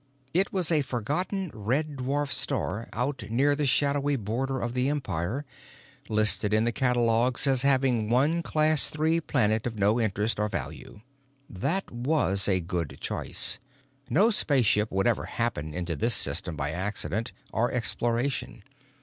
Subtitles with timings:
[0.33, 5.45] It was a forgotten red dwarf star out near the shadowy border of the Empire,
[6.09, 11.01] listed in the catalogues as having one Class III planet of no interest or value.
[11.47, 13.59] That was a good choice;
[14.09, 18.63] no spaceship would ever happen into this system by accident or exploration.